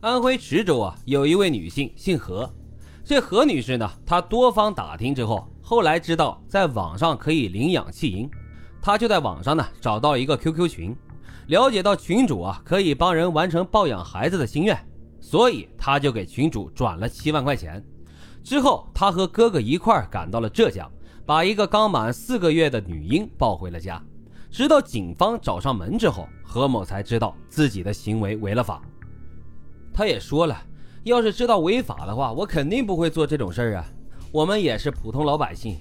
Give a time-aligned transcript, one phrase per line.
[0.00, 2.50] 安徽池州啊，有一位女性姓何，
[3.04, 8.30] 这何女士呢，她多方打听之后，后来知道在网上可以领养弃婴，
[8.80, 10.96] 她就在网上呢找到一个 QQ 群，
[11.48, 14.74] 了解到群主啊可以帮人完成抱养孩子的心愿，
[15.20, 17.84] 所以她就给群主转了七万块钱。
[18.42, 20.90] 之后，她和哥哥一块儿赶到了浙江，
[21.26, 24.02] 把一个刚满四个月的女婴抱回了家。
[24.50, 28.80] 直到警方找上门之后，何某才知道自己的行为违了法。
[30.00, 30.58] 他也说了，
[31.02, 33.84] 要是知道违法的话，我肯定不会做这种事儿啊。
[34.32, 35.76] 我们也是普通老百姓，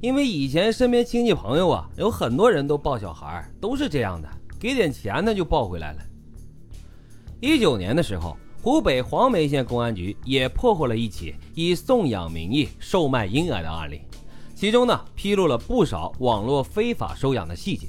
[0.00, 4.28] 因为以前身边亲戚朋友啊，有很多人都抱小孩，都是这样的，
[4.60, 5.98] 给点钱他就抱回来了。
[7.40, 14.02] 一九年的时候，湖北黄梅县公安局也破获了一起以送养名义售卖婴儿的案例，
[14.54, 17.88] 其中呢披露了不少网络非法收养的细节。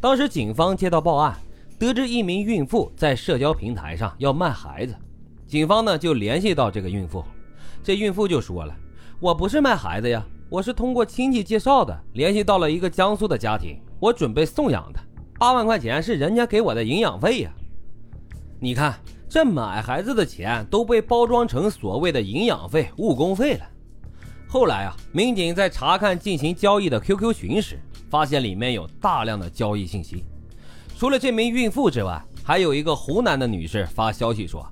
[0.00, 1.38] 当时警方接到报案。
[1.78, 4.94] 得知一名孕妇在社交平台上要卖孩子，
[5.46, 7.22] 警方呢就联系到这个孕妇，
[7.82, 8.74] 这孕妇就说了
[9.20, 15.00] ：“我不是卖孩子呀，我是通过亲戚介绍的，联系到了一个江苏的家庭，我准备送养的，
[15.38, 17.52] 八万块钱是人家给我的营养费呀。”
[18.58, 23.66] 你看，这买孩子的钱都被包装成所谓的营养费、误工费了。
[24.48, 30.24] 后来啊，民警在查看进行交易的 QQ 群时，发现里面有大量的交易信息。
[30.98, 34.66] 除了这名孕妇之外，还有一个湖南的女士发消息说：“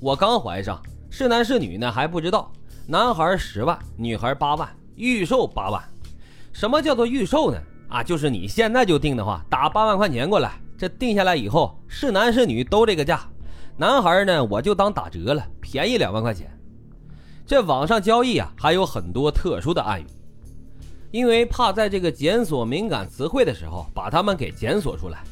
[0.00, 2.50] 我刚怀上，是男是女呢还不知道。
[2.86, 5.84] 男孩十万，女孩八万，预售八万。
[6.50, 7.58] 什么叫做预售呢？
[7.90, 13.28] 啊，就是你现在就定的话，打八万块钱过来，这定下来以后，是男是女都这个价。
[13.76, 16.50] 男孩呢，我就当打折了，便宜两万块钱。
[17.46, 20.06] 这网上交易啊，还有很多特殊的暗语，
[21.10, 25.22] 因为怕在这个检索敏感词汇的时候把他们给检索出来。”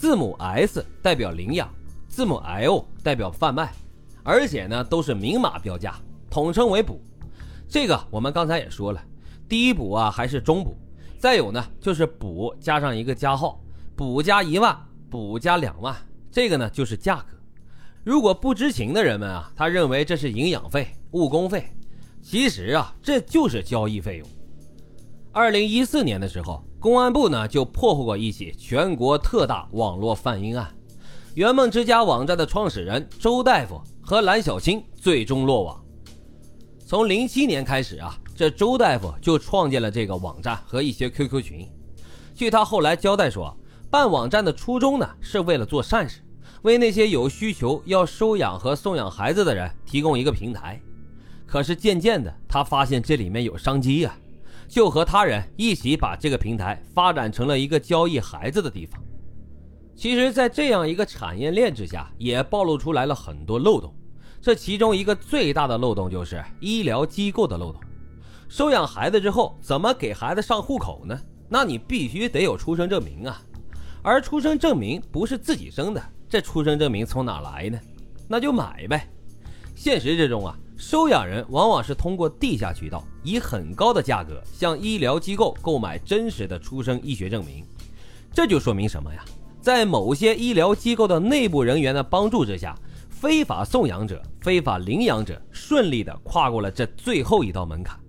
[0.00, 1.68] 字母 S 代表领养，
[2.08, 3.70] 字母 L 代表贩卖，
[4.22, 5.94] 而且呢都是明码标价，
[6.30, 6.98] 统称为补。
[7.68, 9.04] 这个我们刚才也说了，
[9.46, 10.74] 第一补啊还是中补，
[11.18, 13.60] 再有呢就是补加上一个加号，
[13.94, 14.74] 补加一万，
[15.10, 15.94] 补加两万，
[16.32, 17.36] 这个呢就是价格。
[18.02, 21.70] 如果不知情的人们啊，他认为这是营养费、误工费，
[22.22, 24.26] 其实啊这就是交易费用。
[25.30, 26.64] 二零一四年的时候。
[26.80, 30.74] 公安部呢就破获过一起全国特大网络贩婴案，
[31.34, 35.84] 圆梦之家网站的创始人周大夫和蓝小青最终落网。
[36.86, 41.68] 从零七年开始啊，这周大夫就创建了这个网站和一些 QQ 群。
[42.34, 43.54] 据他后来交代说，
[43.90, 46.22] 办网站的初衷呢是为了做善事，
[46.62, 50.80] 为那些有需求要收养和送养孩子的人提供一个平台。
[51.44, 54.16] 可是渐渐的，他发现这里面有商机呀。
[54.70, 59.02] 就和他人一起把这个平台发展成了一个交易孩子的地方。
[59.96, 63.92] 其实，在这样一个产业链之下，也暴露出来了很多漏洞。
[64.40, 67.82] 这其中一个最大的漏洞就是医疗机构的漏洞。
[68.48, 71.20] 收养孩子之后，怎么给孩子上户口呢？
[71.48, 73.42] 那你必须得有出生证明啊。
[74.02, 77.78] 而出生证明不是自己生的，这出生证明从哪来呢？
[78.28, 79.08] 那就买呗。
[79.74, 80.56] 现实之中啊。
[80.80, 87.62] 收养人往往是通过地下渠道，以很高的价格向医疗机构购买真实的出生医学证明。
[88.32, 89.22] 这就说明什么呀？
[89.60, 92.74] 在某些医疗机构的内部人员的帮助之下，
[93.10, 98.00] 非法送养者、非法领养者顺利地跨过了这最后一道门槛。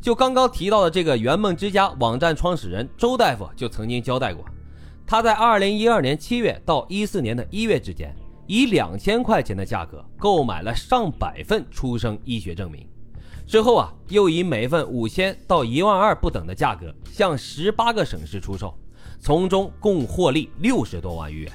[0.00, 4.44] 就刚刚提到的这个圆梦之家网站创始人周大夫就曾经交代过，
[5.04, 8.14] 他在2012年7月到14年的一月之间。
[8.48, 12.88] 以两千块钱的价格购买了上百份出生医学证明，
[13.46, 18.74] 之后啊，又以每份五千到一万二不等的价格向十八个省市出售，
[19.20, 21.52] 从中共获利六十多万余元。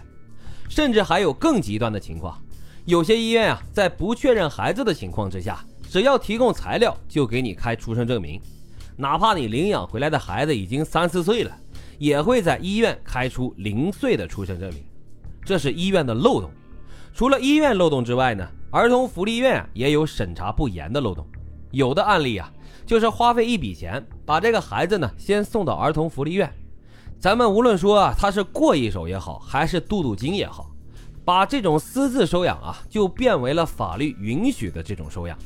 [0.70, 2.40] 甚至还有更极端的情况，
[2.86, 8.40] 有些医院啊，在不确认孩子的情况之下，只要提供材料就给你开出生证明，
[8.96, 11.58] 哪怕你领养回来的孩子已经三四岁了，
[11.98, 14.84] 也会在医院开出零岁的出生证明。
[15.44, 16.52] 这是医院的漏洞。
[17.14, 21.24] 除了医院漏洞之外呢，儿童福利院也有审查不严的漏洞。
[21.70, 22.52] 有的案例啊，
[22.88, 26.52] 就是花费一笔钱，把这个孩子呢先送到儿童福利院。
[27.20, 30.72] 咱们无论说啊，他是过一手也好，还是镀镀金也好，
[31.24, 35.38] 把这种私自收养啊，就变为了法律允许的这种收养。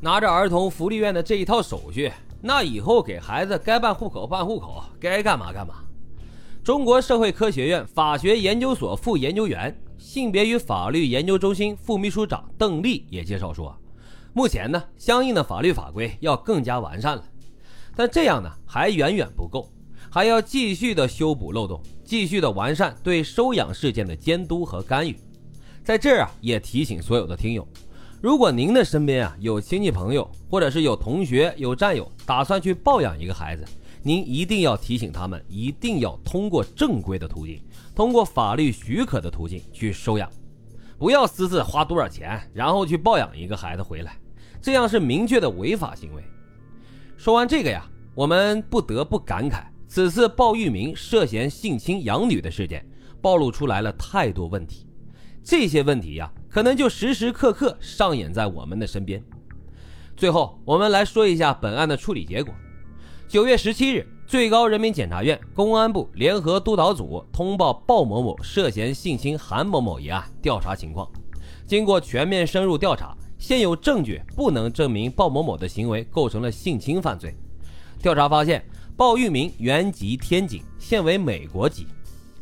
[0.00, 5.74] 拿着儿童福利院的这一套手续，那以后给孩子该办户口办户口，该干嘛干嘛。
[6.62, 9.76] 中国社会科学院法学研究所副研究员。
[10.04, 13.74] 性别与法律研究中心副秘书长邓丽也介绍说，
[14.34, 17.24] 目前呢，相应的法律法规要更加完善了，
[17.96, 19.66] 但这样呢还远远不够，
[20.10, 25.18] 还要继续的修补漏洞，继续的完善对收养事件的监督和干预。
[25.82, 27.66] 在这儿啊，也提醒所有的听友，
[28.20, 33.64] 如果您的身边啊有亲戚朋友，或者是有同学、有战友打算去抱养一个孩子，
[34.06, 37.58] 您一定要提醒他们，一定要通过正规的途径，
[37.94, 40.30] 通过法律许可的途径去收养，
[40.98, 44.18] 不要私自花多少钱，然后去抱养一个孩子回来，
[44.60, 46.22] 这样是明确的违法行为。
[47.16, 52.86] 说完这个呀，我们不得不感慨，此次鲍玉明涉嫌性侵养女的事件，
[53.22, 54.86] 暴露出来了太多问题。
[55.42, 59.24] 这些问题呀，可能就时时刻刻上演在我们的身边。
[60.14, 62.54] 最后，我们来说一下本案的处理结果。
[63.26, 71.10] 九月十七日，最高人民检察院、公安部联合督导组通报鲍某某涉嫌性侵韩某某一案调查情况。
[71.66, 77.34] 经过全面深入调查，现有证据不能证明鲍某某的行为构成了性侵犯罪。
[78.00, 78.64] 调查发现，
[78.96, 81.86] 鲍玉明原籍天津，现为美国籍。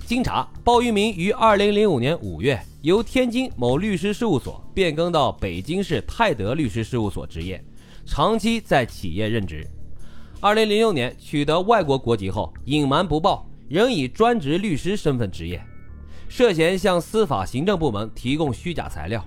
[0.04, 7.64] 经查，鲍玉明于二零零五年五月由天津某律师事务所变更到北京市泰德律师事务所执业，
[8.04, 9.66] 长期在企业任职。
[10.44, 15.64] 二零零六年取得外国国籍后，隐瞒不报，仍以专职律师身份执业，
[16.28, 19.24] 涉嫌向司法行政部门提供虚假材料。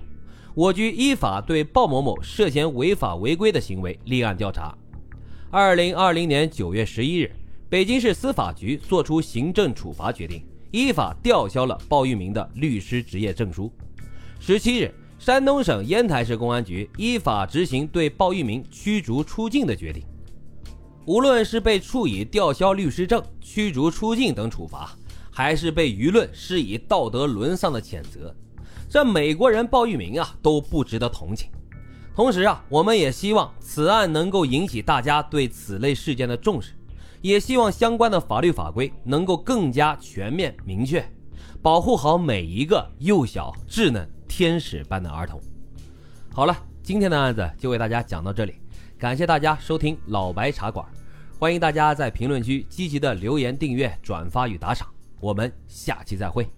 [0.54, 4.76] 我局依法对鲍某某涉嫌违法违规的行为立案调查。
[5.50, 7.34] 二零二零年九月十一日，
[7.70, 10.44] 北京市司法局作出行政处罚决定。
[10.70, 13.72] 依法吊销了鲍玉明的律师执业证书。
[14.38, 20.02] 十七日，山东省烟台市公安局依法执行对鲍玉明驱逐出境的决定。
[21.06, 24.90] 无论是被处以吊销律师证、驱逐出境等处罚，
[25.30, 28.34] 还是被舆论施以道德沦丧的谴责，
[28.88, 31.48] 这美国人鲍玉明啊都不值得同情。
[32.12, 36.72] 同时啊，我们也希望此案能够引起大家对此类事件的重视。
[37.22, 41.04] 也希望相关的法律法规能够更加全面明确，
[41.62, 45.40] 保护好每一个幼小稚嫩天使般的儿童。
[46.32, 48.54] 好了，今天的案子就为大家讲到这里，
[48.98, 50.86] 感谢大家收听老白茶馆，
[51.38, 54.88] 欢迎大家在评论区积极的留言、订阅、转发与打赏，
[55.20, 56.48] 我们下期再会。